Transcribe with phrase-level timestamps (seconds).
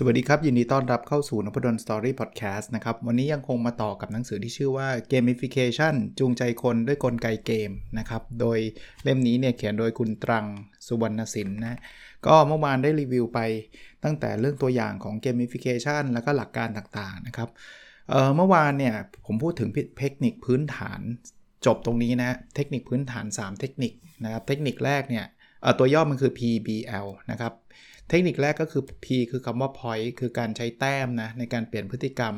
[0.00, 8.58] สวัสดีครับ ยินดีต้อนรับเข้าสู่นพดลสตอรี่พอดแคสต์นะครับ วันนี้ยังคงมาต่อกับหนังสือที่ชื่อว่า Gamification จูงใจคนด้วยกลไกเกมนะครับ โดย
[9.02, 10.46] เล่มนี้เนี่ยเขียนโดยคุณตรัง
[10.86, 11.78] สุวรรณสินนะ
[12.26, 13.40] ก็เมื่อวานได้รีวิวไป
[14.04, 17.48] ตั้งแต่เรื่องตัวอย่างของ gamification แล้วก็หลักการต่างๆนะครับ
[18.08, 18.94] เเมื่อวานเนี่ย
[19.26, 21.00] ผมพูดถึงเทคนิคพื้นฐาน
[21.66, 23.92] จบตรงนี้นะเทคนิคพื้นฐาน 3 เทคนิค
[24.24, 25.26] นะครับเทคนิคแรกเนี่ย
[25.78, 27.52] ตัวย่อมันคือ PBL นะครับ
[28.08, 32.34] เทคนิคแรกก็คือ P คือคำว่า point คือการใช้แต้มนะในการเปลี่ยนพฤติกรรม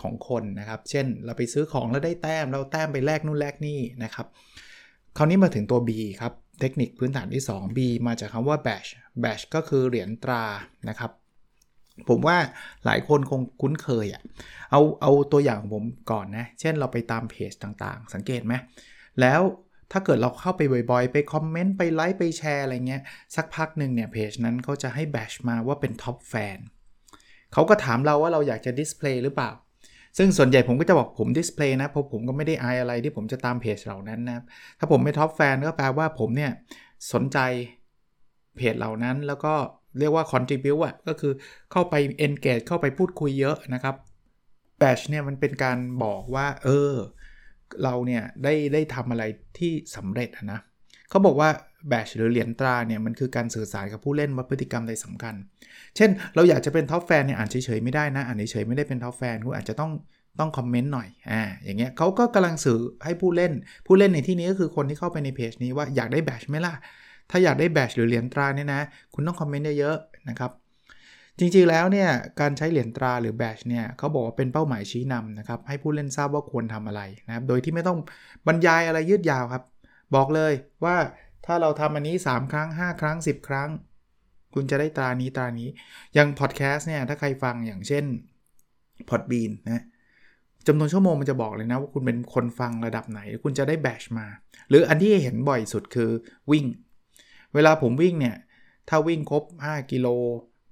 [0.00, 4.26] ของคนนะครับ เช่น เราไปซื้อของแล้วได้แต้ม เราแต้มไปแลกนู่นแลกนี่นะครับ
[5.16, 8.88] คราวนี้มาถึงตัว B ครับ เทคนิคพื้นฐานที่ 2 B มาจากคำว่า badge
[9.22, 10.44] badge ก็คือเหรียญตรา
[10.88, 11.10] นะครับ
[12.08, 12.36] ผมว่า
[12.84, 14.22] หลายคนคงคุ้นเคยอะ่ะ
[14.70, 18.54] เอาเอาตัวอย่างผมก่อนนะ เช่นเราไปตามเพจต่างๆ สังเกตไหม
[19.20, 19.40] แล้ว
[19.92, 23.02] ถ้าเกิดเราเข้าไปบ่อยๆ ไปคอมเมนต์ ไปไลค์ ไปแชร์อะไรเงี้ย
[23.36, 26.58] สักพักหนึ่งเนี่ยเพจนั้นเขาจะให้แบชมาว่าเป็น top fan
[27.52, 29.50] เขาก็ถามเราว่าเราอยากจะ display หรือเปล่า
[30.18, 34.42] ซึ่งส่วนใหญ่ผมก็จะบอกผม display นะ เพราะผมก็ไม่ได้อายอะไรที่ผมจะตามเพจเหล่านั้นนะ
[34.78, 36.52] ถ้าผมไม่ top fan ก็แปลว่าผมเนี่ย
[37.12, 37.38] สนใจ
[38.56, 39.54] เพจเหล่านั้นแล้วก็
[39.98, 41.32] เรียกว่า contribute อะก็คือ
[41.72, 41.94] เข้าไป
[42.26, 43.94] engage เข้าไปพูดคุยเยอะนะครับ
[44.80, 46.94] badge เนี่ยมันเป็นการบอกว่า เออ
[47.84, 49.24] เราเนี่ยได้ได้ทำอะไร
[49.58, 50.60] ที่สำเร็จนะ
[51.10, 51.50] เขาบอกว่า
[51.88, 55.34] แบชหรือเหรียญตราเนี่ยมันคือการสื่อสารกับผู้เล่นว่าพฤติกรรมใดสำคัญ
[55.96, 59.90] เช่น เราอยากจะเป็น top fan เนี่ยอ่านเฉยๆไม่ได้นะ อ่านเฉยๆไม่ได้เป็น top fan คุณอาจจะต้อง
[60.38, 63.52] ต้องคอมเมนต์หน่อย อ่า อย่างเงี้ยเขาก็กำลังสื่อให้ผู้เล่น
[63.86, 66.74] ผู้เล่นในที่นี้ก็คือคนที่เข้าไปในเพจนี้ว่าอยากได้แบชไหมล่ะ
[67.30, 68.80] ถ้าอยากได้แบชหรือเหรียญตราเนี่ยนะ
[69.14, 70.50] คุณต้องคอมเมนต์เยอะๆนะครับ
[71.38, 77.98] จริงๆแล้วเนี่ยการใช้เหรียญตราหรือแบชเนี่ยเขาบอกว่าเป็นเป้าหมายชี้นำนะครับให้ผู้เล่นทราบว่าควรทำอะไรนะครับโดยที่ไม่ต้อง
[78.46, 79.62] บรรยายอะไรยืดยาวครับ
[80.14, 80.52] บอกเลย
[80.84, 80.96] ว่า
[81.46, 83.70] ถ้าเราทำอันนี้ 3 ครั้ง 5 ครั้ง 10 ครั้ง
[84.54, 85.68] คุณจะได้ตรานี้ตรานี้
[86.14, 88.04] อย่างพอดแคสต์เนี่ยถ้าใครฟังอย่างเช่น
[89.08, 89.82] Podbean นะ
[90.66, 94.26] จำนวนชั่วโมงมันจะบอกเลยนะว่าคุณเป็นคนฟังระดับไหน คุณจะได้แบชมา
[94.68, 96.10] หรืออันที่เห็นบ่อยสุดคือ
[96.50, 96.64] วิ่ง
[97.54, 98.36] เวลาผมวิ่งเนี่ย
[98.88, 100.08] ถ้าวิ่งครบ 5 กิโล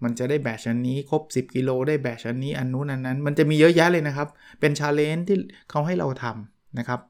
[0.03, 4.29] มันจะได้แบชอันนี้ครบ 10 กิโลได้แบชอันนี้อันนู้นอันนั้น มันจะมีเยอะแยะเลยนะครับ
[4.61, 5.37] เป็น challenge ที่
[5.71, 7.01] เขาให้เราทำนะครับ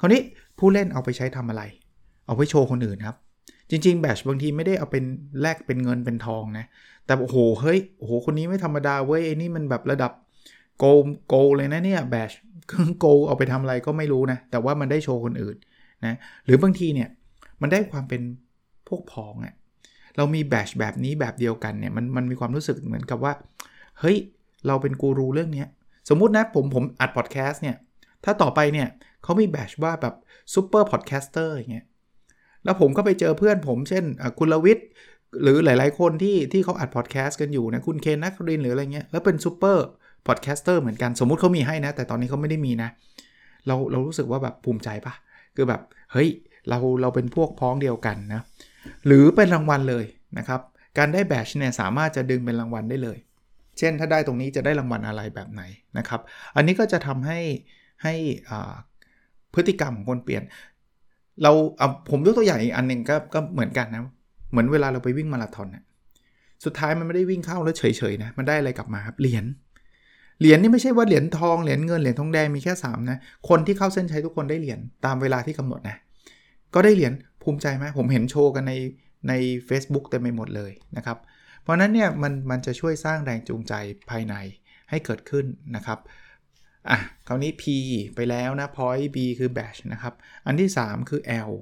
[0.00, 0.20] คราวนี้
[0.58, 1.62] ผู้เล่นเอาไปใช้ทำอะไร
[2.26, 3.16] เอาไว้โชว์คนอื่นครับ
[3.70, 5.04] จริง ๆ แบชบางทีไม่ได้เอาเป็น
[5.40, 6.66] แลกเป็นเงินเป็นทองนะ
[7.06, 10.12] แต่โอ้โหเฮ้ยโอ้โหคนนี้ไม่ธรรมดาเว้ยไอ้นี่มันแบบระดับ
[10.78, 10.84] โก
[11.28, 12.32] โกเลยนะเนี่ยแบช
[12.98, 15.56] โกเอาไปทำอะไรก็ไม่รู้นะ แต่ว่ามันได้โชว์คนอื่น
[16.04, 17.08] นะหรือบางทีเนี่ย
[17.60, 18.22] มันได้ความเป็น
[18.88, 19.54] พวกพ้องอะ่ะ
[20.16, 23.32] เรามีแบชแบบนี้แบบเดียวกันเนี่ยมันมันมีความรู้สึกเหมือนกับว่า
[24.00, 24.16] เฮ้ย
[24.66, 25.64] เราเป็นกูรูเรื่องนี้
[26.08, 27.76] สมมุตินะผมผมอัดพอดแคสต์เนี่ย
[28.24, 28.88] ถ้าต่อไปเนี่ย
[29.22, 30.14] เขามี badge ว่าแบบ
[30.54, 31.86] super podcaster อย่างเงี้ย
[32.64, 34.04] แล้วผมก็ไปเจอเพื่อนผมเช่น
[34.38, 34.86] คุณลวิทย์
[35.42, 42.88] หรือหลาย ๆ คนที่ที่เขาอัดพอดแคสต์กันอยู่นะคุณเคนนครินทร์หรืออะไรเงี้ยแล้วเป็น super podcaster เหมือนกันสมมุติเขามีให้นะ แต่ตอนนี้เขาไม่ได้มีนะ
[43.66, 45.14] เราเรารู้สึกว่าแบบภูมิใจปะ
[45.56, 45.80] คือแบบ
[46.12, 46.28] เฮ้ย
[46.68, 48.42] เราเราเป็นพวกพ้องเดียวกันนะ
[49.06, 50.04] หรือเป็นรางวัลเลย
[50.38, 50.60] นะครับ
[50.98, 53.18] การได้แบชเนี่ยสามารถจะดึงเป็นรางวัลได้เลย
[53.78, 55.62] เช่นถ้าได้ตรงนี้จะได้รางวัลอะไรแบบไหน
[55.98, 56.20] นะครับ
[56.56, 57.40] อันนี้ก็จะทำให้
[58.02, 58.14] ให้
[59.54, 60.42] พฤติกรรมของคนเปลี่ยน
[61.42, 64.02] เราเอาผมยกตัวอย่างอีกอันหนึ่งก็ก็เหมือนกันนะ
[64.50, 65.84] เหมือนเวลาเราไปวิ่งมาราธอนนะ
[66.64, 67.82] สุดท้ายมันไม่ได้วิ่งเข้าแล้วเฉ
[68.12, 69.44] ยๆนะ มันได้อะไรกลับมาครับเหรียญ
[70.40, 73.18] เหรียญนี่ไม่ใช่ว่าเหรียญทองเหรียญเงินเหรียญทองแดงมีแค่3นะ
[73.48, 75.96] คนที่เข้าเส้นชัยทุกคนได้เหรียญตามเวลาที่กำหนดนะ
[76.74, 77.12] ก็ได้เหรียญ
[77.46, 78.74] ภูมิใจไหมผมเห็นโชว์กันใน
[79.28, 79.32] ใน
[79.68, 81.18] Facebook เต็มไปหมดเลยนะครับ
[81.62, 83.72] เพราะนั้นเนี่ยมันมันจะช่วยสร้างแรงจูงใจ
[84.10, 84.34] ภายใน
[84.90, 85.46] ให้เกิดขึ้น
[85.76, 85.98] นะครับ
[86.90, 87.64] อะคราวนี้ P
[88.14, 90.14] ไปแล้วนะ point B คือ batch นะครับ
[90.46, 91.20] อันที่ 3 คือ
[91.50, 91.52] L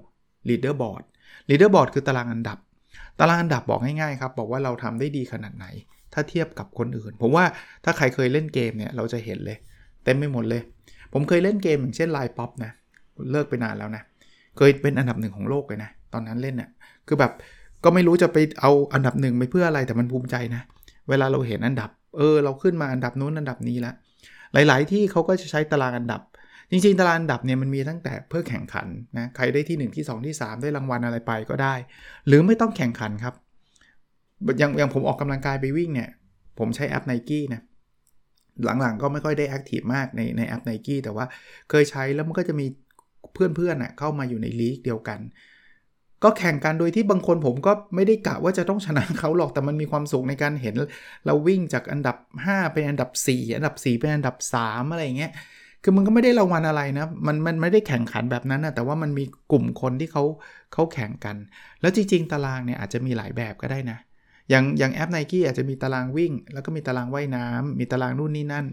[0.48, 1.04] leaderboard
[1.50, 2.58] leaderboard คือตารางอันดับ
[3.20, 5.66] ตารางอันดับบอกง่ายๆครับ บอกว่าเราทำได้ดีขนาดไหน
[6.12, 7.44] ถ้าเทียบกับคนอื่น ผมว่า
[7.84, 9.58] ถ้าใครเคยเล่นเกมเนี่ย เราจะเห็นเลย
[10.04, 10.62] เต็มไปหมดเลย
[11.12, 12.72] ผมเคยเล่นเกมอย่างเช่น Line Pop นะ
[13.32, 16.70] เลิกไปนานแล้วนะเคยเป็นอันดับหนึ่งของโลกเลยนะ ตอนนั้นเล่นเนี่ย
[17.08, 17.32] คือแบบ
[17.84, 20.62] ก็ไม่รู้จะไปเอาอันดับหนึ่งไปเพื่ออะไรแต่มันภูมิใจนะ
[21.08, 23.94] เวลาเราเห็นอันดับ เออ เราขึ้นมาอันดับนู้นอันดับนี้ล้ว
[24.52, 26.20] หลาย ๆ ที่เขาก็จะใช้ตารางอันดับ
[26.70, 28.86] จริง ๆ ตารางอันดับเนี่ยมันมีตั้งแต่เพื่อแข่งขัน
[29.18, 31.74] นะใครได้ที่ 1 ที่ 2 ที่ 3 ได้รางวัลอะไรไปก็ได้
[32.26, 33.34] หรือไม่ต้องแข่งขันครับ
[34.58, 36.10] อย่างอย่างผมออกกำลังกายไปวิ่งเนี่ย
[36.58, 37.62] ผมใช้แอป n i กี้นะ
[38.64, 41.26] หลังๆก็ไม่ค่อยได้แอคทีฟมากในในแอป n i กี้แต่ว่า
[41.70, 42.66] เคยใช้แล้วมันก็จะมี
[43.32, 45.20] เพื่อนๆเเข้ามาอยู่ในลีกเดียวกัน
[46.24, 50.74] ก็แข่งกันโดยที่บางคนผมก็ไม่ได้กะว่าจะต้องชนะเขาหรอกแต่มันมีความสุขในการเห็น
[51.26, 52.16] เราวิ่งจากอันดับ
[52.46, 55.32] 5 เป็นอันดับ 4 อันดับ 4 เป็นอันดับ 3 อะไรเงี้ย
[55.82, 60.24] คือมันก็ไม่ได้รางวัลอะไรนะ มันมันไม่ได้แข่งขันแบบนั้นนะแต่ว่ามันมีกลุ่มคนที่เขา
[60.72, 61.36] เขาแข่งกัน
[61.80, 63.98] แล้วจริง ๆ ตารางเนี่ยอาจจะมีหลายแบบก็ได้นะ
[64.50, 68.66] อย่างอย่างแอป n i กี้อาจจะมีตารางวิ่ง แล้วก็มีตารางว่ายน้ำมีตารางนู่นนี่นั่น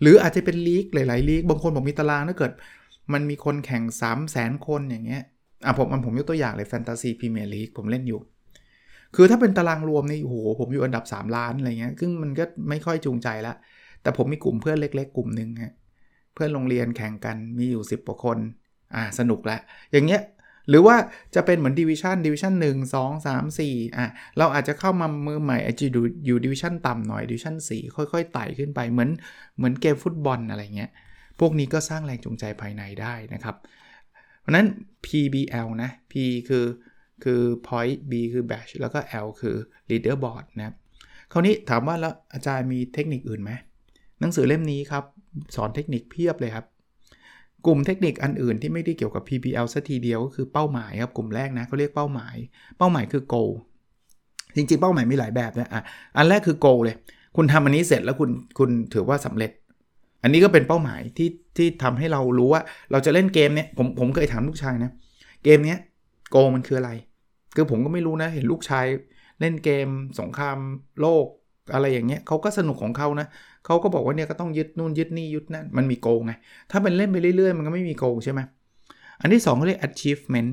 [0.00, 2.52] หรืออาจจะเป็นลีกหลาย ๆ ลีก บางคนบอกมีตารางถ้าเกิด
[3.12, 5.22] มันมีคนแข่ง 3 0 0แสนคนอย่างเงี้ย
[5.64, 8.20] อะผมผมยกตัวอย่างเลยแฟนตาซีพรีเมียร์ลีกผมเล่นอยู่
[9.16, 13.54] คือถ้าเป็นตารางรวมนี่โอ้โหผมอยู่อันดับ 3 ล้านอะไรเงี้ยซึ่งมันก็ไม่ค่อยจูงใจละ
[14.02, 15.72] แต่ผมมีกลุ่มเพื่อนเล็ก ๆ กลุ่มหนึ่งฮะ
[16.34, 18.38] เพื่อนโรงเรียนแข่งกันมีอยู่ 10กว่าคน
[18.94, 19.60] อ่าสนุกแล้ว
[19.92, 20.22] อย่างเงี้ย
[20.68, 20.96] หรือว่า
[21.34, 24.06] จะเป็นเหมือน division division หนึ่งสองสามสี่อะ
[24.38, 29.10] เราอาจจะเข้ามามือใหม่อาจจะอยู่อยู่ division ต่ำหน่อย division สี่ค่อยๆไต่ขึ้นไปเหมือน
[29.56, 30.90] เหมือนเกมฟุตบอลอะไรเงี้ย
[31.40, 33.56] พวกนี้ก็สร้างแรงจูงใจภายในได้นะครับ
[34.40, 34.66] เพราะนั้น
[35.06, 36.14] PBL นะ P
[36.48, 36.66] คือ
[37.24, 39.56] คือ point B คือ badge แล้วก็ L คือ
[39.90, 40.74] leaderboard นะ
[41.32, 43.52] คราวนี้ถามว่าแล้วอาจารย์มีเทคนิคอื่นไหม
[44.20, 45.04] หนังสือเล่มนี้ครับ
[45.56, 46.66] สอนเทคนิคเพียบเลยครับ
[47.66, 52.36] กลุ่มเทคนิคอันอื่นที่ไม่ได้เกี่ยวกับ PBL สัทีเดียวก็คือเป้าหมายครับ กลุ่มแรกนะเขาเรียกเป้าหมาย
[52.78, 53.52] เป้าหมายคือ goal
[54.56, 55.82] จริงๆ เป้าหมายมีหลายแบบนะอะ
[56.16, 56.96] อันแรกคือ goal เลย
[57.36, 59.50] คุณทำอันนี้เสร็จแล้วคุณคุณถือว่าสำเร็จ
[60.22, 64.90] อันนี้ก็เป็นเป้าหมายที่ที่ทำให้เรารู้ว่าเราจะเล่นเกมเนี้ยผมผมเคยถามลูกชายนะ
[65.44, 65.78] เกมเนี้ย
[66.30, 66.90] โกมันคืออะไร
[67.54, 68.86] คือผมก็ไม่รู้นะเห็นลูกชาย
[69.40, 69.88] เล่นเกม
[70.20, 70.58] สงคราม
[71.00, 71.26] โลก
[71.74, 73.26] อะไรอย่างเงี้ยเขาก็สนุกของเขานะ
[73.66, 76.32] เขาก็บอกว่าเนี่ยก็ต้องยึดนู่นยึดนี่ยึดนั่นมันมีโกงไง
[76.70, 78.40] ถ้าเป็นเล่นไปเรื่อยๆ มันก็ไม่มีโกงใช่ไหม
[79.20, 80.50] อันที่2เขาเรียก achievement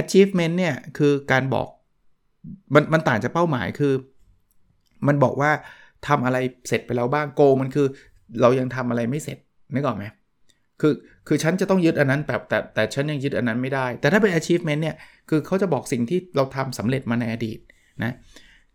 [0.00, 1.68] achievement เนี่ยคือการบอก
[2.74, 3.94] มันมันต่างจากเป้าหมายคือ
[5.06, 5.50] มันบอกว่า
[6.06, 6.38] ทำอะไร
[6.68, 7.86] เสร็จไปแล้วบ้างโกมันคือ
[8.40, 9.38] เรายังทำอะไรไม่เสร็จ
[9.74, 10.04] นึกออกไหม
[10.80, 10.94] คือ
[11.26, 14.96] คือฉันจะต้องยึดอันนั้นแบบแต่แต่ฉันยังยึดอันนั้นไม่ได้ แต่ถ้าเป็น achievement เนี่ย
[15.28, 17.58] คือเขาจะบอกสิ่งที่เราทำสำเร็จมาในอดีต
[18.02, 18.12] นะ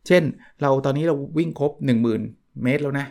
[0.07, 0.23] เช่น
[0.61, 1.71] เราตอนนี้เราวิ่งครบ
[2.17, 3.05] 10,000 เมตรแล้วนะ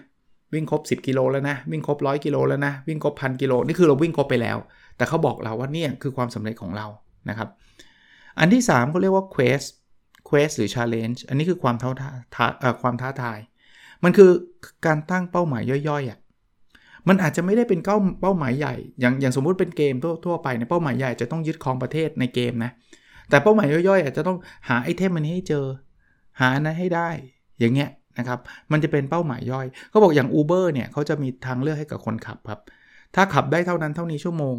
[0.55, 4.59] วิ่งครบ 10 กิโลแล้วนะ วิ่งครบ100กิโลแล้วนะ วิ่งครบพันกิโลนี่คือเราวิ่งครบไปแล้ว
[4.97, 6.87] แต่เขาบอกเราว่าเนี่ยคือความสำเร็จของเรา
[7.29, 7.49] นะครับ
[8.39, 9.69] อันที่3เขาเรียกว่า quest
[10.29, 12.50] quest หรือ challenge อันนี้คือความท้าทาย
[12.83, 13.39] ความท้าทาย
[14.05, 14.31] มันคือ
[14.87, 16.19] การตั้งเป้าหมายย่อยๆอะ
[17.09, 17.81] มันอาจจะไม่ได้เป็น
[18.21, 22.71] เป้าหมายใหญ่ อย่างอย่างสมมุติเป็นเกมทั่วไปในเป้าหมายใหญ่จะต้องยึดครองประเทศในเกมนะ
[23.31, 25.65] แต่เป้าหมายย่อยๆ อาจจะต้องหาไอเทมมันให้เจอ
[26.41, 27.09] หานั้นให้ได้
[27.59, 28.39] อย่างเงี้ยนะครับ
[28.73, 32.61] มันจะเป็นเป้าหมายย่อย เขาบอกอย่าง Uber เนี่ยเขาจะมีทางเลือกให้กับคนขับครับ
[33.15, 34.56] ถ้าขับได้เท่านั้นเท่านี้ชั่วโมง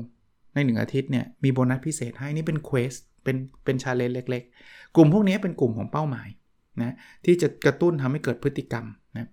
[0.54, 2.94] ใน 1 อาทิตย์เนี่ยมีโบนัสพิเศษให้นี่เป็น quest
[3.24, 6.28] เป็นเป็น challenge เล็ก ๆ กลุ่มพวกนี้เป็นกลุ่มของเป้าหมาย
[6.82, 6.94] นะ
[7.26, 8.86] ที่จะกระตุ้นทำให้เกิดพฤติกรรม
[9.18, 9.28] นะ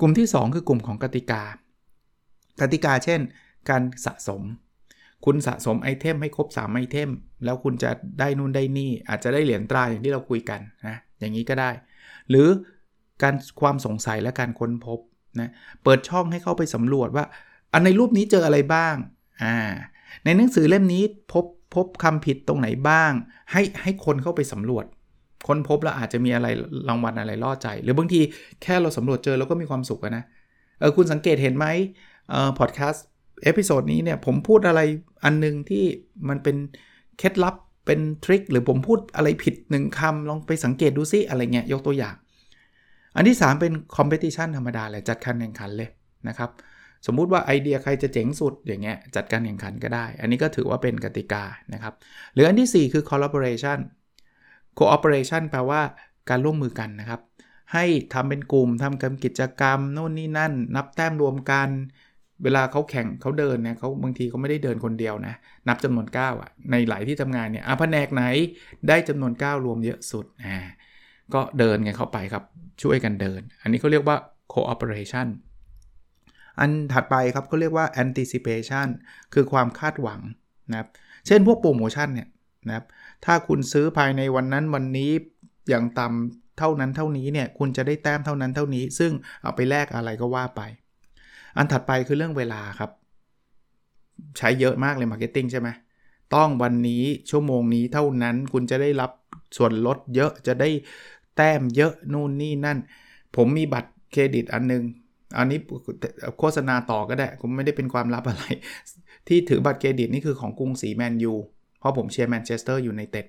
[0.00, 1.42] กลุ่มที่ 2 คือกลุ่มของกติกา
[2.60, 3.20] กติกาเช่น
[3.70, 4.42] การสะสม
[5.24, 7.10] คุณสะสมไอเทมให้ครบ 3 ไอเทม
[7.44, 7.90] แล้วคุณจะ
[8.20, 11.70] ได้นู่นได้นี่ อาจจะได้เหรียญตราอย่างที่เราคุยกันนะอย่างนี้ก็ได้
[12.30, 12.48] หรือ
[13.22, 14.98] การความสงสัยและการค้นพบ
[15.40, 15.50] นะ
[15.82, 17.24] เปิดช่องให้เข้าไปสำรวจว่า
[17.72, 18.94] อันในรูปนี้เจออะไรบ้าง
[19.42, 19.56] อ่า
[20.24, 21.02] ในหนังสือเล่มนี้
[21.32, 21.44] พบ
[21.74, 23.12] พบคำผิดตรงไหนบ้าง
[23.52, 24.84] ให้ให้คนเข้าไปสำรวจ
[25.46, 26.46] ค้นพบแล้วอาจจะมีอะไร
[26.88, 28.20] รางวัลอะไรล่อใจ หรือบางที
[28.62, 30.24] แค่เราสำรวจเจอเราก็มีความสุขนะ
[30.80, 31.66] เออคุณสังเกตเห็นไหม
[32.32, 33.04] เอ่อพอดแคสต์
[33.44, 34.80] episode นี้เนี่ยผมพูดอะไร
[35.24, 35.84] อันนึงที่
[36.28, 36.56] มันเป็น
[37.18, 37.54] เคล็ดลับ
[37.86, 42.14] เป็น trick หรือผมพูดอะไรผิดหนึ่งคำลองไปสังเกตดูซิอะไรเงี้ยยกตัวอย่าง
[43.16, 45.88] อันที่ 3 เป็น competition ธรรมดาเลยจัดการแข่งขันเลย
[46.28, 46.50] นะครับ
[47.06, 51.94] สมมุติว่าไอเดียใครจะเจ๋งสุดอย่างเงี้ยจัดการแข่งขันก็ได้ อันนี้ก็ถือว่าเป็นกติกานะครับ
[52.34, 53.78] หรืออันที่ 4 คือ collaboration
[54.78, 55.80] cooperation แปลว่า
[56.28, 57.20] การร่วมมือกันนะครับ
[57.72, 61.68] ให้ทำเป็นกลุ่มทำกิจกรรมโน่นนี่นั่น นับแต้มรวมกัน
[62.44, 65.34] เวลาเขาแข่งเขาเดินเนี่ยเขาบางทีเขาไม่ได้เดินคนเดียวนะ
[65.68, 68.22] นับจำนวน9อะในหลายที่ทำงานเนี่ยอะแผนกไหน
[68.88, 70.58] ได้จำนวน 9 รวมเยอะสุดอ่า
[71.34, 72.44] ก็เดินกันเข้าไปครับ
[72.82, 74.16] ช่วยกันเดิน อันนี้เขาเรียกว่า
[74.52, 75.26] cooperation
[76.58, 78.88] อันถัดไปครับเขาเรียกว่า anticipation
[79.34, 80.20] คือความคาดหวัง
[80.70, 80.88] นะครับ
[81.26, 82.28] เช่นพวกโปรโมชั่นเนี่ย
[82.68, 82.84] นะครับ
[83.24, 85.10] ถ้าคุณซื้อภายในวันนั้นวันนี้
[85.68, 90.62] อย่างต่ำเท่านั้นเท่านี้เนี่ยคุณจะได้แต้มเท่านั้นเท่านี้ ซึ่งเอาไปแลกอะไรก็ว่าไป
[91.56, 92.90] อันถัดไปคือเรื่องเวลาครับ
[94.38, 95.68] ใช้เยอะมากเลย marketing ใช่ไหม
[96.34, 99.10] ต้องวันนี้ชั่วโมงนี้เท่านั้นคุณจะได้รับ
[99.56, 100.68] ส่วนลดเยอะจะได้
[101.36, 102.78] แต้มเยอะนู่นนี่นั่น
[103.36, 104.82] ผมมีบัตรเครดิตอันนึง
[105.38, 105.58] อันนี้
[106.38, 108.44] โฆษณาต่อก็ได้ ผมไม่ได้เป็นความลับอะไร
[109.28, 111.32] ที่ถือบัตรเครดิตนี่คือของกรุงศรีแมนยู
[111.78, 113.26] เพราะผมเชียร์แมนเชสเตอร์อยู่ในเต็ด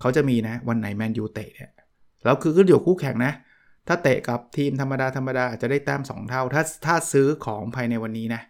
[0.00, 1.70] เขาจะมีนะวันไหนแมนยูเตะเนี่ย
[2.24, 3.32] แล้วคือก็เดี๋ยวคู่แข่งนะ
[3.90, 8.42] ถ้าเตะกับทีมธรรมดาธรรมดาอาจจะได้แต้ม2 เท่า ถ้าถ้าซื้อของภายในวันนี้นะ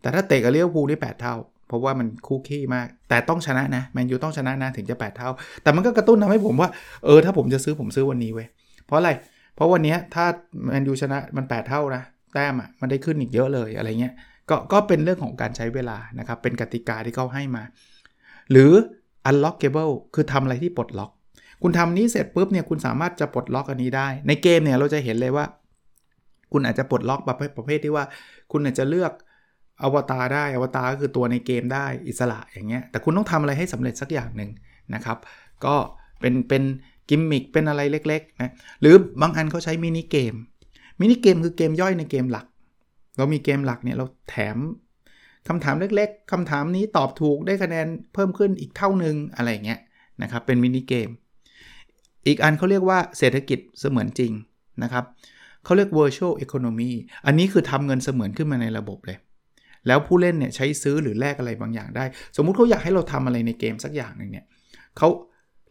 [0.00, 1.34] แต่ถ้าเตะกับลิเวอร์พูลนี่ 8 เท่า
[1.68, 5.30] เพราะว่ามันคู่ขี้มาก แต่ต้องชนะนะแมนยูต้องชนะนะถึงจะ 8 เท่า
[5.62, 6.70] แต่มันก็กระตุ้นทำให้ผมว่า
[7.04, 8.46] เออถ้าผมจะซื้อผมซื้อวันนี้เว้ย
[8.86, 9.10] เพราะอะไร
[9.54, 10.24] เพราะวันนี้ถ้า
[10.66, 12.02] แมนยูชนะมัน 8 เท่านะ
[12.34, 14.14] แต้มอะมันได้ขึ้นอีกเยอะเลยอะไรเงี้ย
[14.50, 17.62] ก็ก็เป็นเรื่องของการใช้เวลานะครับเป็นกติกาที่เขาให้มา
[18.50, 18.72] หรือ
[19.28, 21.10] unlockable คือทำอะไรที่ปลดล็อก
[21.62, 25.44] คุณทำนี้เสร็จปุ๊บเนี่ยคุณสามารถจะปลดล็อกอันนี้ได้ ในเกมเนี่ยเราจะเห็นเลยว่า
[26.52, 28.04] คุณอาจจะปลดล็อกประเภทประเภทที่ว่า
[28.52, 29.12] คุณอาจจะเลือก
[29.82, 34.50] อวตารได้อวตารก็คือตัวในเกมได้อิสระอย่างเงี้ยแต่คุณต้องทำอะไรให้สำเร็จสักอย่างหนึ่ง
[34.94, 35.18] นะครับ
[35.64, 35.74] ก็
[36.20, 36.62] เป็นเป็น
[37.08, 40.34] กิมมิคเป็นอะไรเล็กๆนะหรือบางอันเขาใช้มินิเกม
[41.00, 42.46] มินิเกมคือเกมย่อยในเกมหลัก
[43.16, 44.56] เรามีเกมหลักเนี่ยเราแถม
[45.48, 49.80] คำถามเล็กๆคำถามนี้ตอบถูกได้คะแนนเพิ่มขึ้นอีกเท่านึงอะไรเงี้ย
[50.22, 51.08] นะครับเป็นมินิเกม
[52.26, 54.32] อีกอันเขาเรียกว่าเศรษฐกิจเสมือนจริง
[54.82, 55.04] นะครับ
[55.64, 56.90] เขาเรียก virtual economy
[57.26, 59.18] อันนี้คือทำเงินเสมือนขึ้นมาในระบบเลย
[59.86, 62.04] แล้วผู้เล่นเนี่ยใช้ซื้อหรือแลกอะไรบางอย่างได้
[62.36, 64.44] สมมุติเขาอยากให้เราทำอะไรในเกมสักอย่างหนึ่งเนี่ย
[64.96, 65.08] เขา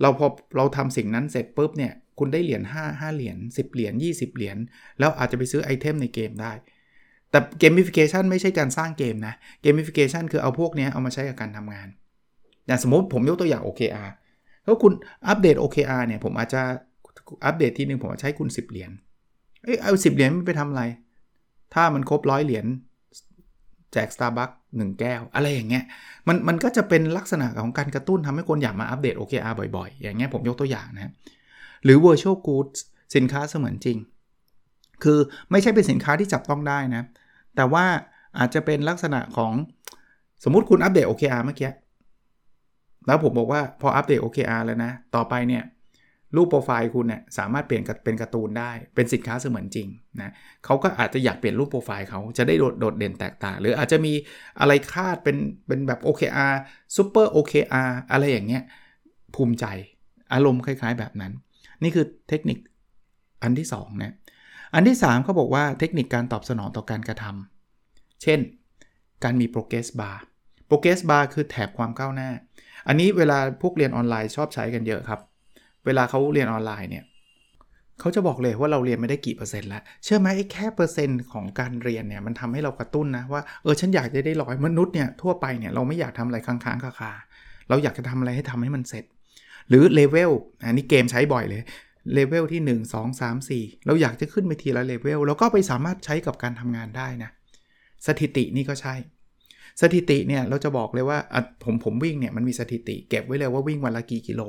[0.02, 0.28] เราพอ
[0.58, 4.58] เราทำสิ่งนั้นเสร็จปุ๊บเนี่ยคุณได้เหรียญ5 5เหรียญ10 เหรียญ20 เหรียญ
[5.00, 6.52] แล้วอาจจะไปซื้อ item ในเกมได้
[7.32, 11.88] แต่เกม i ฟิเคชันไม่ใช่การสร้างเกมนะเกม i ฟิเคชันคือเอาพวกนี้เอามาใช้กับการทำงาน
[12.68, 14.10] อย่างสมมติผมยกตัวอย่าง OKR
[14.66, 14.94] ถ้าคุณ
[15.28, 16.62] อัปเดต OKR เนี่ยผมอาจจะ
[17.46, 18.92] อัปเดตทีนึงผมให้คุณ 10 เหรียญ
[19.64, 20.84] เอ้ยเอา10เหรียญไปทำอะไร
[21.74, 22.66] ถ้ามันครบร้อยเหรียญ
[23.94, 25.84] แจก Starbucks 1 แก้ว อะไรอย่างเงี้ย
[26.28, 31.12] มันมันก็จะเป็นลักษณะของการกระตุ้นทำให้คนอยากมาอัปเดต OKR บ่อยๆ อย่างเงี้ยผมยกตัวอย่างนะ
[31.84, 32.80] หรือ virtual goods
[33.16, 33.98] สินค้าเสมือนจริง
[35.04, 35.20] คือ
[35.52, 37.04] ไม่ใช่เป็นสินค้าที่จับต้องได้นะ
[37.56, 37.86] แต่ว่า
[38.38, 39.54] อาจจะเป็นลักษณะของ
[40.44, 41.72] สมมุติคุณอัปเดต OKR เมื่อกี้
[43.08, 45.64] แล้วผมบอกว่าพออัปเดต OKR แล้วนะ ต่อไปเนี่ย
[46.36, 49.88] รูปโปรไฟล์คุณเนี่ยสามารถเปลี่ยนเป็นการ์ตูนได้ เป็นสินค้าเสมือนจริง
[50.22, 50.32] นะ
[50.66, 54.14] เขาก็อาจจะอยากเปลี่ยนรูปโปรไฟล์เขาจะได้โดดโดดเด่นแตกต่าง หรืออาจจะมี
[54.60, 55.38] อะไรคาดเป็น
[55.68, 56.54] เป็นแบบ OKR
[56.96, 58.64] Super OKR อะไรอย่างเงี้ย
[59.36, 59.66] ภูมิใจ
[60.34, 61.34] อารมณ์คล้ายๆแบบนั้น
[61.84, 62.58] นี่คือเทคนิค
[63.44, 64.14] อันที่2นะ
[64.74, 68.40] อันที่3เขาบอกว่าเทคนิคการตอบสนองต่อการกระทำเช่น
[69.24, 70.18] การมี progress bar
[70.70, 72.30] progress bar คือแถบความก้าวหน้า
[72.90, 75.20] อันนี้เวลาพวกเรียนออนไลน์ชอบใช้กันเยอะครับ
[75.86, 77.04] เวลาเขาเรียนออนไลน์เนี่ย
[78.00, 89.06] เขาจะบอกเลยว่าเราเรียนไม่ได้กี่เปอร์เซ็นต์แล้ว เชื่อไหมไอ้แค่เปอร์เซ็นต์ของการเรียนเนี่ยมันทำให้เรากระตุ้นนะว่าเออฉันอยากจะได้ร้อยมนุษย์เนี่ยทั่วไปเนี่ยเราไม่อยากทำอะไรค้างๆคาๆเราอยากจะทำอะไรให้ทำให้มันเสร็จ
[89.70, 90.32] หรือเลเวล
[90.66, 91.62] อันนี้เกมใช้บ่อยเลย
[92.14, 97.30] เลเวลที่ 1 2 3 4 เราอยากจะขึ้นไปทีละเลเวลแล้วก็ไปสามารถใช้กับการทำงานได้นะ
[98.06, 98.96] สถิตินี่ก็ใช่
[99.82, 101.18] สถิติเนี่ยเราจะบอกเลยว่า
[101.64, 104.42] ผมผมวิ่งเนี่ยมันมีสถิติเก็บไว้เลยว่าวิ่งวันละกี่กิโล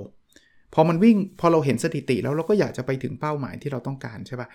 [0.75, 4.49] พอมันวิ่งพอเราเห็นสถิติแล้วเราก็อยากจะไปถึงเป้าหมายที่เราต้องการใช่ปะ่ะ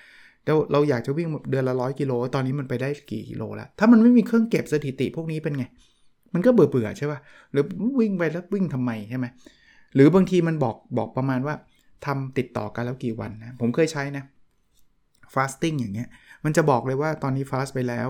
[0.45, 5.65] แล้วเราอยากจะวิ่งเดือนละร้อยกิโล ตอนนี้มันไปได้กี่กิโลแล้ว ถ้ามันไม่มีเครื่องเก็บสถิติพวกนี้เป็นไง
[6.33, 7.19] มันก็เบื่อเบื่อใช่ปะ่ะ
[7.51, 7.63] หรือ
[7.99, 9.25] วิ่งไปแล้ววิ่งทำไมใช่ไหม
[9.95, 11.55] หรือบางทีมันบอกบอกประมาณว่า
[12.05, 14.23] ทำติดต่อกันแล้วกี่วันนะผมเคยใช้นะ
[15.35, 16.09] fasting อย่างเงี้ย
[16.45, 18.07] มันจะบอกเลยว่าตอนนี้ฟาสไปแล้ว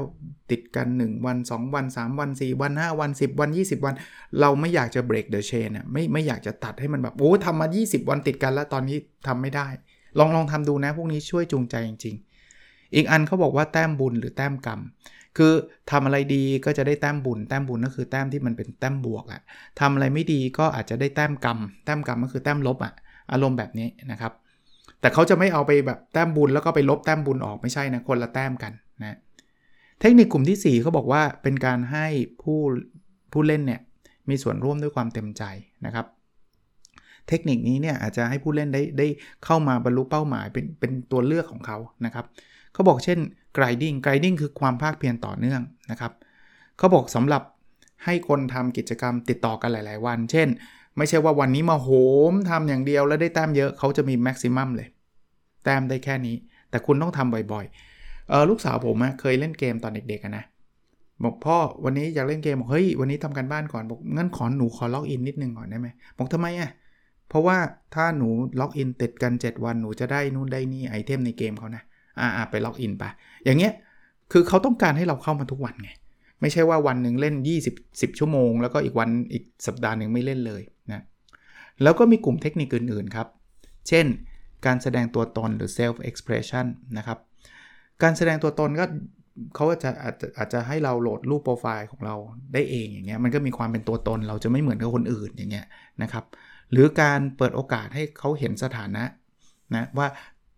[0.51, 3.95] ติดกัน 1 วัน 2 วัน 3 วัน 4 วัน 5 วัน 10 วัน 20 วัน
[4.39, 9.67] เราไม่อยากจะ break the chain อะไม่ไม่อยากจะตัดให้มันแบบ โอ้ทำมา 20 วันติดกันแล้วตอนนี้ทำไม่ได้
[10.19, 12.15] ลองลองทำดูนะ พวกนี้ช่วยจูงใจจริง
[12.55, 14.79] ๆ อีกอันเขาบอกว่าแต้มบุญหรือแต้มกรรม
[15.37, 15.53] คือ
[15.91, 19.41] ทำอะไรดีก็จะได้แต้มบุญ แต้มบุญก็คือแต้มที่มันเป็นแต้มบวกอะ
[19.79, 22.93] ทำอะไรไม่ดีก็อาจจะได้แต้มกรรม แต้มกรรมก็คือแต้มลบอะ
[23.31, 24.33] อารมณ์แบบนี้นะครับ
[25.05, 29.17] แต่เขาจะไม่เอาไปแบบแต้มบุญแล้วก็ไปลบแต้มบุญออกไม่ใช่นะคนละแต้มกันนะ
[30.01, 32.07] เทคนิคกลุ่มที่ 4เขาบอกว่าเป็นการให้
[32.41, 32.59] ผู้
[33.31, 33.81] ผู้เล่นเนี่ย
[34.29, 35.43] มีส่วนร่วมด้วยความเต็มใจ
[35.85, 36.05] นะครับ
[37.27, 39.07] เทคนิคนี้เนี่ยอาจจะให้ผู้เล่นได้ได้
[39.45, 42.25] เข้ามาบรรลุเป้าหมายเป็นเป็นตัวเลือกของเขานะครับ
[42.73, 43.19] เขาบอกเช่น
[43.57, 46.11] grinding grinding คือความภาคเพียรต่อเนื่องนะครับ
[46.77, 47.43] เขาบอกสำหรับ
[48.05, 50.47] ให้คนทำกิจกรรมติดต่อกันหลาย ๆ วัน เช่น
[50.97, 51.89] ไม่ใช่ว่าวันนี้มาโห
[52.31, 54.87] มทำอย่างเดียวแล้วได้แต้มเยอะเขาจะมีแม็กซิมัมเลย
[55.65, 56.35] แต้มได้แค่นี้
[56.69, 60.45] แต่คุณต้องทำบ่อยๆเออลูกสาวผมเคยเล่นเกมตอนเด็กๆนะ
[61.23, 66.71] บอกพ่อวันนี้อยากเล่นเกมบอกเฮ้ยวันนี้ทำการบ้านก่อนบอกงั้นขอหนูขอ login นิดนึงก่อนได้ไหมบอกทำไมอะ
[67.29, 67.57] เพราะว่า
[67.95, 68.27] ถ้าหนู
[68.59, 71.83] login ติดกัน 7 วันหนูจะได้นู่นได้นี่ item ในเกมเขานะ
[72.19, 73.03] อ่าไป login ไป
[73.45, 73.73] อย่างเงี้ย
[74.31, 75.89] คือเขาต้องการให้เราเข้ามาทุกวันไง
[76.41, 77.35] ไม่ใช่ว่าวันหนึ่งเล่น
[77.69, 81.01] 20 10 ชั่วโมง แล้วก็อีกวันอีกสัปดาห์หนึ่งไม่เล่นเลยนะ
[81.83, 83.27] แล้วก็มีกลุ่มเทคนิคอื่นๆครับ
[83.87, 84.05] เช่น
[84.65, 86.65] การแสดงตัวตนหรือ self expression
[86.97, 87.19] นะครับ
[88.03, 88.85] การแสดงตัวตนก็
[89.55, 92.15] เขาจะอาจจะอาจจะให้เราโหลดรูปโปรไฟล์ของเรา
[92.53, 95.65] ได้เองอย่างเงี้ยมันก็มีความเป็นตัวตนเราจะไม่เหมือนกับคนอื่นอย่างเงี้ย
[96.01, 96.25] นะครับ
[96.71, 99.03] หรือการเปิดโอกาสให้เขาเห็นสถานะ
[99.75, 100.07] นะว่า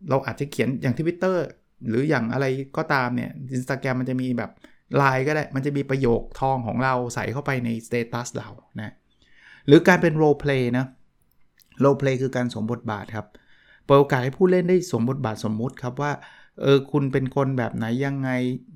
[0.09, 1.45] เราอาจจะเขียนอย่างทวิตเตอร์
[1.89, 2.45] หรืออย่างอะไร
[2.77, 4.51] ก็ตามเนี่ยอินสตาแกรมมันจะมีแบบ
[4.95, 8.49] ไลน์ก็ได้ มันจะมีประโยคทองของเราใส่เข้าไปใน status เรา
[8.79, 8.93] นะ
[9.67, 10.85] หรือการเป็น role play นะ
[11.81, 13.27] role play คือการสวมบทบาทครับ
[13.87, 16.11] เปิดโอกาสให้ผู้เล่นได้สวมบทบาทสมมุติครับว่า
[16.61, 18.29] เออคุณเป็นคนแบบไหนยังไง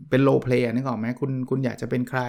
[0.09, 2.21] เป็น role play นึกออกไหมคุณคุณอยากจะเป็นใคร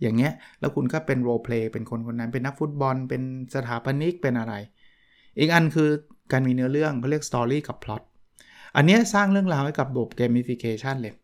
[0.00, 3.22] อย่างเงี้ยแล้วคุณก็เป็น role play เป็นคนคนนั้นเป็นนักฟุตบอล เป็น
[3.54, 4.54] สถาปนิกเป็นอะไร
[5.38, 5.88] อีกอันคือ
[6.32, 8.02] การมีเนื้อเรื่องเขาเรียก story กับพล็อต
[8.76, 11.14] อันนี้สร้างเรื่องราวให้กับระบบ gamification เลย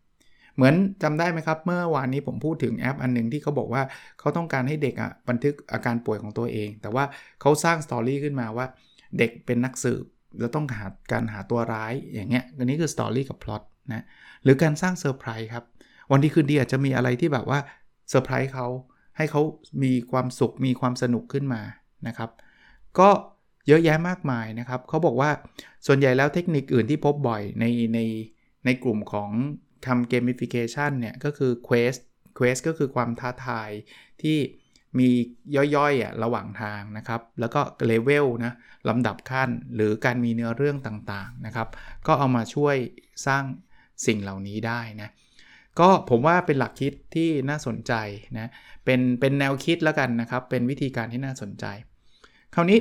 [0.57, 3.83] เหมือนจำได้ไหมครับ เมื่อวานนี้ผมพูดถึงแอปอันหนึ่งที่เขาบอกว่า
[4.21, 7.05] เขาต้องการให้เด็กอะบันทึกอาการป่วยของตัวเอง แต่ว่า
[7.41, 8.67] เขาสร้าง story ขึ้นมาว่า
[9.19, 10.05] เด็กเป็นนักสืบ
[10.39, 13.63] แล้วต้องหาการหาตัวร้ายอย่างเงี้ยอันนี้คือ story กับพล็อต
[13.93, 14.05] นะ
[14.43, 15.65] หรือการสร้างเซอร์ไพรส์ครับ
[16.13, 17.59] วันดีคืนดีอาจจะมีอะไรที่แบบว่า
[18.11, 18.67] เซอร์ไพรส์เขา
[19.17, 19.43] ให้เขา
[19.83, 21.63] มีความสุขมีความสนุกขึ้นมา
[22.07, 22.31] นะครับ
[22.99, 23.09] ก็
[23.69, 25.31] เยอะแยะมากมายนะครับเขาบอกว่า
[25.87, 27.65] ส่วนใหญ่แล้วเทคนิคอื่นที่พบบ่อยใน
[27.95, 27.99] ใน
[28.65, 29.31] ในกลุ่มของ
[29.87, 32.01] ทำเกมฟิเคชันเนี่ยก็คือ Quest
[32.39, 33.71] Quest ก็คือความท้าทาย
[34.23, 34.39] ที่
[34.99, 35.09] มี
[35.77, 38.53] ย่อยๆอะระหว่างทางนะครับ แล้วก็เลเวลนะ
[38.89, 41.69] ลำดับขั้นหรือการมีเนื้อเรื่องต่างๆนะครับ
[42.07, 42.77] ก็เอามาช่วย
[43.27, 43.45] สร้าง
[44.07, 45.11] สิ่งเหล่านี้ได้นะ
[45.81, 47.93] ก็ผมว่าเป็นหลักคิดที่น่าสนใจ
[48.39, 48.51] นะ
[48.85, 51.65] เป็นเป็นแนวคิดแล้วกันนะครับ เป็นวิธีการที่น่าสนใจ
[52.55, 52.79] คราวนี้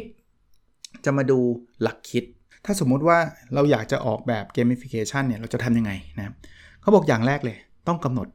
[1.06, 1.40] จะมาดู
[1.82, 2.24] หลักคิด
[2.66, 3.18] ถ้าสมมุติว่า
[3.54, 6.34] เราอยากจะออกแบบ gamification เนี่ยเราจะทำยังไงนะ
[6.82, 8.28] เขาบอกอย่างแรกเลย ต้องกำหนด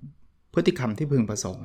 [0.55, 1.65] พฤติกรรมที่พึงประสงค์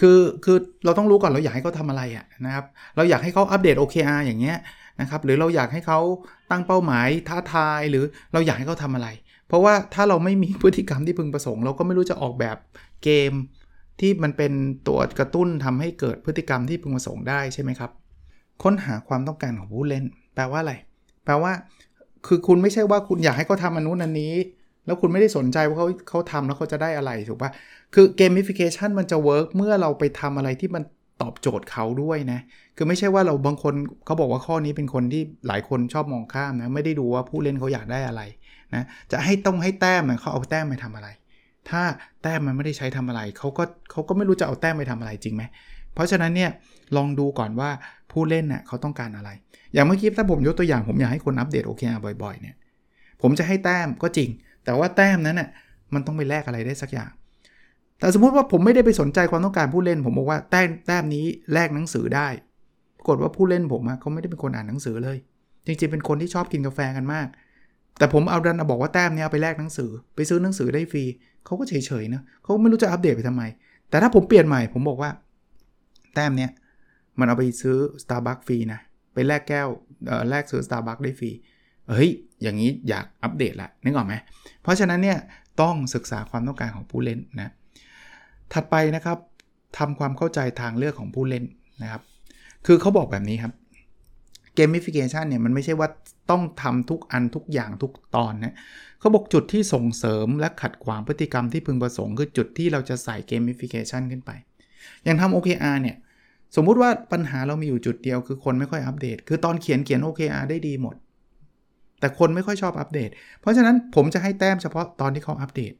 [0.00, 2.64] คือคือเราต้องรู้ก่อนเราอยากให้เขาทำอะไรอะนะครับ
[2.96, 4.56] เราอยากให้เขาอัปเดต OKR อย่างเงี้ย
[5.00, 6.00] นะครับ หรือเราอยากให้เขา
[6.50, 9.08] ตั้งเป้าหมายท้าทาย หรือเราอยากให้เขาทำอะไร
[9.48, 12.56] เพราะว่าถ้าเราไม่มีพฤติกรรมที่พึงประสงค์ เราก็ไม่รู้จะออกแบบ
[13.04, 13.32] เกม
[14.00, 14.52] ที่มันเป็น
[14.88, 17.90] ตัวกระตุ้นทำให้เกิดพฤติกรรมที่พึงประสงค์ได้ใช่ไหมครับ
[18.62, 20.74] ค้นหาความต้องการของผู้เล่น แปลว่าอะไร
[21.24, 21.52] แปลว่า
[22.26, 24.32] คือคุณไม่ใช่ว่าคุณอยากให้เขาทำอันนู้นอันนี้
[24.88, 27.50] แล้วคุณไม่ได้สนใจว่าเขาเขาทำแล้วเขาจะได้อะไรถูกปะ
[27.94, 30.82] คือ gamification มันจะ work เมื่อเราไปทำอะไรที่มัน
[31.22, 32.40] ตอบโจทย์เขาด้วยนะ
[32.76, 38.22] คือไม่ใช่ว่าเราบางคนเขาบอกว่าข้อนี้เป็นคนที่หลายคนชอบมองข้ามนะ ไม่ได้ดูว่าผู้เล่นเขาอยากได้อะไร
[38.74, 41.08] นะ จะให้ต้องให้แต้มเขาเอาแต้มไปทำอะไร
[41.70, 41.82] ถ้า
[42.22, 45.42] แต้มมันไม่ได้ใช้ทำอะไรเขาก็เขาก็ไม่รู้จะเอาแต้มไปทำอะไรจริงไหม
[45.94, 46.50] เพราะฉะนั้นเนี่ย
[46.96, 47.70] ลองดูก่อนว่า
[48.12, 49.30] ผู้เล่นเน่ยเขาต้องการอะไร
[49.74, 51.82] อย่างเมื่อกี้ถ้าผมยกตัวอย่างผมอยากให้คนอัปเดตโอเค
[52.22, 52.56] บ่อยๆเนี่ย
[53.22, 54.30] ผมจะให้แต้มก็จริง
[54.64, 55.48] แต่ว่าแต้มนั้นน่ะ
[55.94, 57.10] มันต้องไปแลกอะไรได้สักอย่าง
[57.98, 62.28] แต่สมมุติว่าผมไม่ได้ไปสนใจความต้องการผู้เล่น ผมบอกว่าแต้มแต้มนี้แลกหนังสือได้
[62.96, 65.18] ปรากฏว่าผู้เล่นผมอะเขาไม่ได้เป็นคนอ่านหนังสือเลย
[65.66, 67.26] จริงๆเป็นคนที่ชอบกินกาแฟกันมาก
[67.98, 71.04] แต่ผมเอาดันบอกว่าแต้มนี้เอาไปแลกหนังสือ ไปซื้อหนังสือได้ฟรี
[71.44, 73.42] เขาก็เฉยๆนะเขาไม่รู้จะอัปเดตไปทำไม
[73.90, 75.10] แต่ถ้าผมเปลี่ยนใหม่ผมบอกว่า
[76.14, 76.50] แต้มเนี้ย
[77.18, 78.80] มันเอาไปซื้อ Starbucks ฟรีนะ
[79.14, 79.68] ไปแลกแก้ว
[80.30, 81.30] แลกซื้อ Starbucks ได้ฟรี
[81.90, 82.10] เฮ้ย
[82.42, 84.14] อย่างนี้อยากอัปเดตละนึกออกไหม
[84.62, 85.18] เพราะฉะนั้นเนี่ย
[85.60, 87.52] ต้องศึกษาความต้องการของผู้เล่นนะ
[88.52, 89.18] ถัดไปนะครับ
[89.78, 91.44] ทำความเข้าใจทางเลือกของผู้เล่น
[91.82, 92.02] นะครับ
[92.66, 93.52] คือเขาบอกแบบนี้ครับ
[94.54, 95.88] เกมฟิเคชันเนี่ยมันไม่ใช่ว่า
[96.30, 98.54] ต้องทำทุกอันทุกอย่างทุกตอนนะ
[99.00, 104.30] เขาบอกจุดที่ส่งเสริมและขัดขวางพฤติกรรมที่พึงประสงค์ คือจุดที่เราจะใส่เกมฟิเคชันขึ้นไป
[105.04, 105.96] อย่างทำ OKR เนี่ย
[106.56, 110.96] สมมุติว่าปัญหาเรามีอยู่จุดเดียวคือคนไม่ค่อยอัปเดต คือตอนเขียนเขียน OKR ได้ดีหมด
[112.00, 115.72] แต่คนไม่ค่อยชอบอัปเดต เพราะฉะนั้นผมจะให้แต้มเฉพาะตอนที่เขาอัปเดต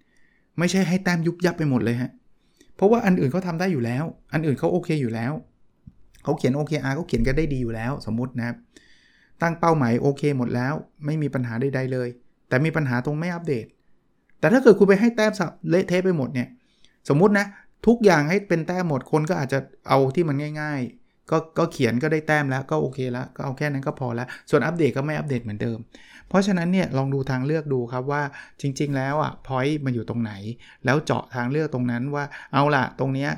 [0.58, 2.10] ไม่ใช่ให้แต้มยุบยับไปหมดเลยฮะ
[2.76, 5.32] เพราะว่าอันอื่นเขาทาได้อยู่แล้ว อันอื่นเขาโอเคอยู่แล้ว
[6.24, 8.56] เขาเขียน OKR เขาเขียนกันได้ดีอยู่แล้ว สมมตินะครับ
[9.42, 12.08] ตั้งเป้าหมายโอเคหมดแล้ว ไม่มีปัญหาใดๆเลย
[12.48, 13.66] แต่มีปัญหาตรงไม่อัปเดต
[14.38, 16.48] แต่ถ้าเกิดคุณไปให้แต้มสับเละเทะไปหมดเนี่ย
[17.08, 17.46] สมมตินะ
[17.86, 25.78] ทุกอย่างให้เป็นแต้มหมดคนก็อาจจะเอาที่มันง่าย ๆ ก็ก็เขียนก็ได้แต้มแล้วก็โอเคแล้วก็เอาแค่นั้นก็พอแล้ว ส่วนอัปเดตก็ไม่อัปเดตเหมือนเดิม
[26.28, 28.22] เพราะฉะนั้นเนี่ยลองดูทางเลือกดูครับว่า
[28.60, 30.32] จริง ๆ แล้วอะพอยต์มันอยู่ตรงไหน
[30.84, 33.30] แล้วเจาะทางเลือกตรงนั้นว่าเอาล่ะตรงเนี้ย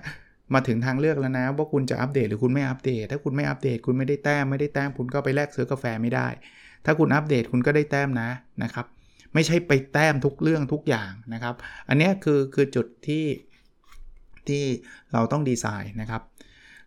[0.55, 6.29] มาถึงทางเลือกแล้วนะ ว่าคุณจะอัปเดตหรือคุณไม่อัปเดต ถ้าคุณไม่อัปเดตคุณไม่ได้แต้มไม่ได้แต้มคุณก็ไปแลกซื้อกาแฟไม่ได้
[6.85, 8.31] ถ้าคุณอัปเดตคุณก็ได้แต้มนะ
[8.63, 8.87] นะครับ
[9.35, 11.55] ไม่ใช่ไปแต้มทุกเรื่องทุกอย่างนะครับ
[11.89, 13.25] อันนี้คือคือจุดที่
[14.49, 14.65] ที่
[15.13, 16.23] เราต้องดีไซน์นะครับ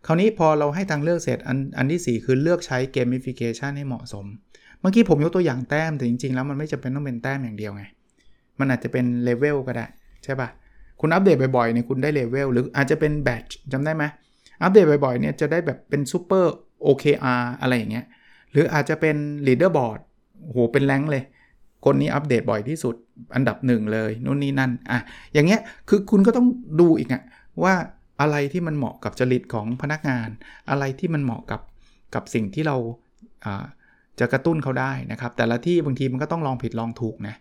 [0.05, 4.25] คราวนี้พอเราให้ทางเลือกเสร็จอันอันที่ 4 คือเลือกใช้ gamification ให้เหมาะสม
[4.79, 7.83] เมื่อกี้ผมยกตัวอย่างแต้ม แต่จริงๆ แล้วมันไม่จำเป็นต้องเป็นแต้มอย่างเดียวไง
[8.59, 9.85] มันอาจจะเป็นเลเวลก็ได้
[10.23, 10.49] ใช่ปะ่ะ
[10.99, 14.03] คุณอัปเดตบ่อยๆเนี่ยคุณได้เลเวลหรืออาจจะเป็น badge จำได้ไหม
[14.63, 16.53] อัปเดตบ่อยๆเนี่ยจะได้แบบเป็นซูเปอร์
[16.85, 18.05] OKR อะไรอย่างเงี้ย
[18.51, 19.15] หรืออาจจะเป็น
[19.47, 19.99] leaderboard
[20.41, 21.23] โหเป็น rank เลย
[21.85, 22.95] คนนี้อัปเดตบ่อยที่สุด
[23.35, 24.99] อันดับหนึ่งเลยนู่นนี่นั่นอะ
[25.33, 26.47] อย่างเงี้ยคือคุณก็ต้อง
[26.79, 27.23] ดูอีกอะ
[27.63, 27.73] ว่า
[28.21, 30.29] อะไรที่มันเหมาะกับจริตของพนักงาน
[30.69, 31.61] อะไรที่มันเหมาะกับ
[32.15, 32.77] กับสิ่งที่เรา
[34.19, 37.35] จะกระตุ้นเขาได้นะครับ แต่ละที่บางทีมันก็ต้องลองผิดลองถูกนะ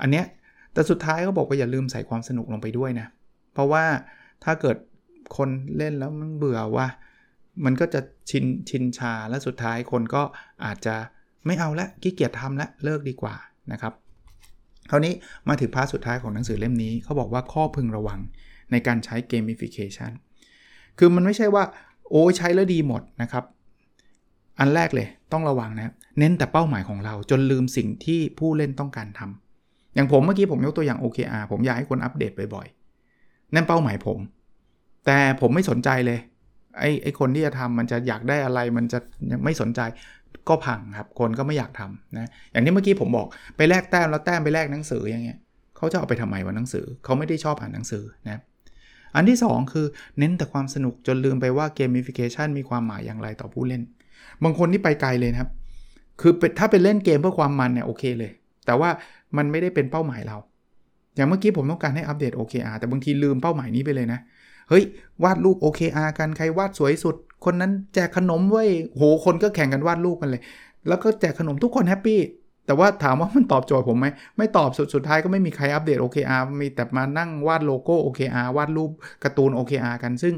[0.00, 0.24] อันเนี้ย
[0.72, 3.06] แต่สุดท้ายเขาบอกว่าอย่าลืมใส่ความสนุกลงไปด้วยนะ
[3.52, 3.84] เพราะว่า
[4.44, 4.76] ถ้าเกิด
[5.36, 6.86] คนเล่นแล้วมันเบื่อว่า
[7.64, 8.00] มันก็จะ
[8.30, 10.22] ชินชินชาและสุดท้ายคนก็
[10.64, 10.96] อาจจะ
[11.46, 13.34] ไม่เอาละขี้เกียจทำละเลิกดีกว่า
[13.72, 13.92] นะครับ
[14.90, 15.12] คราวนี้
[15.48, 18.20] มาถึง part สุดท้ายของหนังสือเล่มนี้เขาบอกว่าข้อพึงระวัง
[18.72, 20.12] ในการใช้ gamification
[20.98, 21.64] คือมันไม่ใช่ว่า
[22.10, 23.44] โอ้ใช้แล้วดีหมดนะครับ
[24.58, 34.18] อันแรกเลยต้องระวังนะเน้นแต่เป้าหมายของเราจนลืมสิ่งที่ผู้เล่นต้องการทำอย่างผมเมื่อกี้ผมยกตัวอย่าง OKR ผมอยากให้คนอัปเดตบ่อยๆนั่นเป้าหมายผม
[35.06, 36.18] แต่ผมไม่สนใจเลย
[36.78, 38.98] ไอ้ไอ้คนที่จะทำมันจะอยากได้อะไรมันจะ
[39.44, 39.80] ไม่สนใจ
[40.48, 43.26] ก็พังครับ คนก็ไม่อยากทำนะอย่างที่เมื่อกี้ผมบอก
[43.56, 45.38] ไปแลกแต้มแล้วแต้มไปแลกหนังสืออย่างเงี้ย
[45.76, 48.40] เขาจะเอาไปทำไมวะหนังสือเขาไม่ได้ชอบอ่านหนังสือนะ
[49.14, 49.86] อันที่ 2 คือ
[50.18, 53.82] เน้นแต่ความสนุกจนลืมไปว่า gamification มีความหมายอย่างไรต่อผู้เล่น
[54.42, 55.50] บางคนที่ไปไกลเลยครับ
[56.20, 58.32] คือถ้าเป็นเล่นเกมเพื่อความมันเนี่ยโอเคเลย
[58.66, 58.90] แต่ว่า
[59.36, 60.36] มันไม่ได้เป็นเป้าหมายเรา
[61.16, 64.20] อย่างเมื่อกี้ผมต้องการให้อัปเดต OKR แต่บางทีลืมเป้าหมายนี้ไปเลยนะ
[64.68, 64.84] เฮ้ย
[65.22, 68.64] วาดรูป OKR กันใครวาดสวยสุด คนนั้นแจกขนมไว้
[68.96, 70.42] โหคนก็แข่งกันวาดรูปกันเลย
[70.88, 72.20] แล้วก็แจกขนมทุกคน happy
[72.66, 74.06] แต่ว่าถามว่ามันตอบโจทย์ผมไหม
[74.38, 78.90] ไม่ตอบสุดสุดท้ายก็ไม่มีใครอัปเดต OKR มีแต่มานั่งวาดโลโก้ OKR วาดรูป
[79.24, 80.34] การ์ตูน OKR กันซึ่ง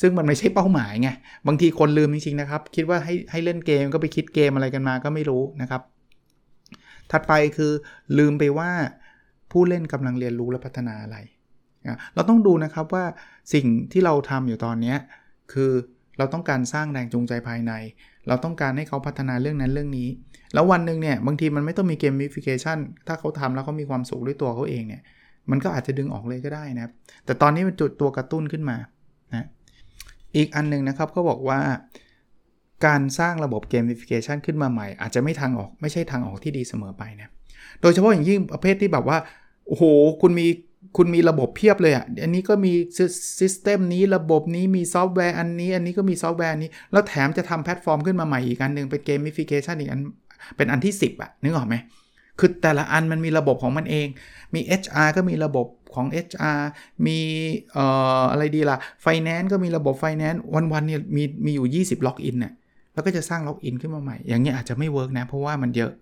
[0.00, 1.10] ซึ่งมันไม่ใช่เป้าหมายไง
[1.46, 5.82] บางทีคนลืมจริงๆนะครับ คิดว่าให้ให้เล่นเกมก็ไปคิดเกมอะไรกันมาก็ไม่รู้นะครับ
[7.10, 7.72] ถัดไปคือ
[8.18, 8.70] ลืมไปว่า
[9.52, 11.16] ผู้เล่นกำลังเรียนรู้และพัฒนาอะไร
[12.14, 13.04] เราต้องดูนะครับว่า
[13.54, 14.94] สิ่งที่เราทำอยู่ตอนนี้
[15.52, 15.72] คือ
[16.18, 17.72] เราต้องการสร้างแรงจูงใจภายใน
[18.28, 20.08] เราต้องการให้เขาพัฒนาเรื่องนั้นเรื่องนี้
[20.54, 25.02] แล้ววันหนึ่งเนี่ยบางทีมันไม่ต้องมี gamification ถ้าเขาทำแล้วเขามีความสุขด้วยตัวเขาเองเนี่ย
[25.50, 26.92] มันก็อาจจะดึงออกเลยก็ได้นะครับ
[27.24, 28.76] แต่ตอนนี้มันจุดตัวกระตุ้นขึ้นมา
[29.34, 29.46] นะ
[30.36, 31.60] อีกอันนึงนะครับเขาบอกว่า
[32.86, 37.28] การสร้างระบบ gamification ขึ้นมาใหม่ อาจจะไม่ทางออกไม่ใช่ทางออกที่ดีเสมอไปนะ
[37.80, 39.18] โดยเฉพาะอย่างยิ่งประเภทที่แบบว่า
[39.66, 39.84] โอ้โห
[40.22, 40.46] คุณมี
[40.96, 42.72] คุณมีระบบเพียบเลยอะ อันนี้ก็มี
[43.38, 50.00] system นี้ระบบนี้มีซอฟต์แวร์อันนี้ อันนี้ก็มีซอฟต์แวร์นี้ แล้วแถมจะทำแพลตฟอร์มขึ้นมาใหม่อีกอันหนึ่งเป็น gamification อีกอัน
[50.56, 51.74] เป็นอันที่ 10อะนึกออกไหม
[52.38, 54.06] คือแต่ละอันมันมีระบบของมันเอง
[54.54, 56.60] มี HR ก็มีระบบของ HR
[57.06, 57.18] มี
[57.72, 57.84] เอ่
[58.20, 60.38] ออะไรดีล่ะ Finance ก็มีระบบ Finance
[60.72, 62.52] วันๆเนี่ยมีมีอยู่ 20 login เนี่ย
[62.94, 65.92] แล้วก็จะสร้าง login ขึ้นมาใหม่ อย่างเงี้ยอาจจะไม่ work นะ เพราะว่ามันเยอะ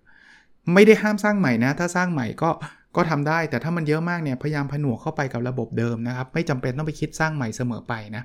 [0.73, 2.49] ไม่ได้ห้ามสร้างใหม่นะ ถ้าสร้างใหม่ก็
[2.95, 8.23] ก็ทำได้ แต่ถ้ามันเยอะมากเนี่ย พยายามผนวกเข้าไปกับระบบเดิมนะครับ ไม่จำเป็นต้องไปคิดสร้างใหม่เสมอไปนะ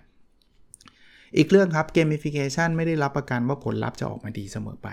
[1.36, 4.88] อีกเรื่องครับ gamification ไม่ได้รับประกันว่าผลลัพธ์จะออกมาดีเสมอไป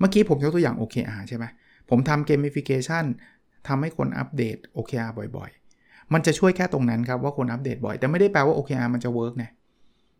[0.00, 1.44] เมื่อกี้ผมยกตัวอย่าง OKR ใช่ไหม
[1.90, 3.04] ผมทำ gamification
[3.68, 9.50] ทำให้คนอัปเดต OKR บ่อยๆ มันจะช่วยแค่ตรงนั้นครับว่าคนอัปเดตบ่อย แต่ไม่ได้แปลว่า OKR มันจะเวิร์กนะ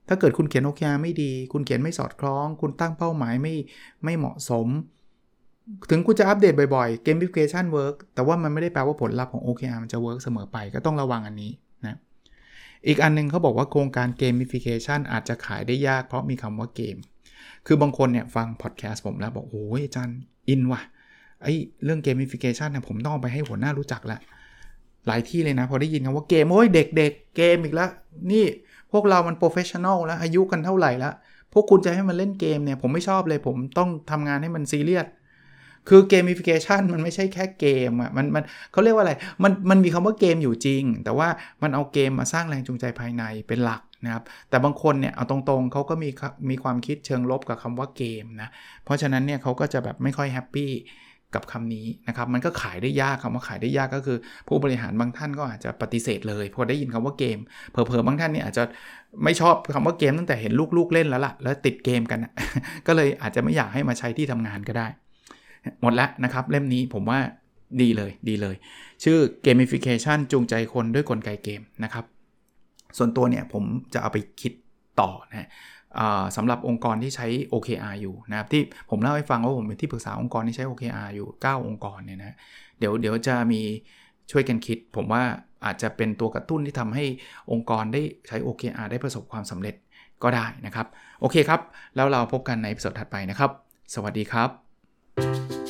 [0.09, 3.55] ถ้าเกิดคุณเขียน OKR ไม่ดี คุณเขียนไม่สอดคล้อง คุณตั้งเป้าหมายไม่
[4.05, 4.67] ไม่เหมาะสม
[5.91, 11.53] ถึงคุณจะอัปเดตบ่อยๆ gamification work แต่ว่ามันไม่ได้แปลว่าผลลัพธ์ของ OKR มันจะ work เสมอไปก็ต้องระวังอันนี้
[11.87, 11.97] นะ
[12.87, 16.97] อีกอันนึงเขาบอกว่าโครงการ gamification อาจจะขายได้ยากเพราะมีคำว่าเกม
[17.67, 20.19] คือบางคนเนี่ยฟังพอดแคสต์ผมแล้วบอกโอ้ยอาจารย์
[20.49, 20.81] อินว่ะ
[21.43, 21.47] ไอ
[21.85, 24.19] เรื่อง gamification เนี่ยผมต้องไปให้หัวหน้ารู้จักละ
[25.07, 27.91] หลายที่เลยนะ พอได้ยินคำว่าเกมโอ้ยเด็กๆเกมอีกแล้ว
[28.33, 28.45] นี่
[28.93, 31.15] พวกเรามัน professional แล้วอายุกันเท่าไหร่แล้ว
[31.53, 35.07] พวกคุณจะให้มันเล่นเกมเนี่ย ผมไม่ชอบเลยผมต้องทำงานให้มันซีเรียส
[35.89, 41.29] คือ gamification มันไม่ใช่แค่เกมอะมันมันเขาเรียกว่าอะไรมันมันมีคำว่าเกมอยู่จริง แต่ว่า
[41.63, 46.11] มันเอาเกมมาสร้างแรงจูงใจภายในเป็นหลัก นะครับแต่บางคนเนี่ยเอาตรงๆเขาก็มี
[46.51, 48.49] มีความคิดเชิงลบกับคำว่าเกมนะ
[48.85, 50.73] เพราะฉะนั้นเนี่ยเขาก็จะแบบไม่ค่อยแฮปปี้
[51.35, 57.39] กับคำนี้นะครับมันก็ขายได้ยากคำว่าขายได้ยากก็คือ ผู้บริหารบางท่านก็อาจจะปฏิเสธเลยพอได้ยินคำว่าเกม
[57.71, 58.65] เผลอๆบางท่านเนี่ยอาจจะ
[59.25, 62.21] ไม่ชอบคำว่าเกมตั้งแต่เห็นลูกๆเล่นแล้วล่ะแล้วติดเกมกัน
[62.87, 64.87] ก็เลยอาจจะไม่อยากให้มาใช้ที่ทำงานก็ได้
[65.83, 67.19] หมดแล้วนะครับ เล่มนี้ผมว่า
[67.83, 68.57] ดีเลยดีเลย
[69.05, 72.05] ชื่อ gamification จูงใจคนด้วยกลไกเกมนะครับ
[72.99, 74.53] ส่วนตัวเนี่ยผมจะเอาไปคิด
[75.01, 75.49] ต่อนะ
[76.37, 82.37] สำหรับองค์กรที่ใช้ OKR อยู่นะครับที่ผมเล่าให้ฟังว่าผมเป็นที่ปรึกษาองค์กรที่ใช้ OKR อยู่ 9 องค์กรเนี่ยนะ
[82.79, 83.61] เดี๋ยวเดี๋ยวจะมี
[84.31, 85.23] ช่วยกันคิด ผมว่า
[85.65, 87.05] อาจจะเป็นตัวกระตุ้นที่ทำให้
[87.53, 89.75] องค์กรได้ใช้ OKR ได้ประสบความสำเร็จ
[90.23, 90.87] ก็ได้นะครับ
[91.21, 91.61] โอเคครับ
[91.97, 93.51] แล้วเราพบกันในสดถัดไปนะครับ
[93.95, 95.70] สวัสดีครับ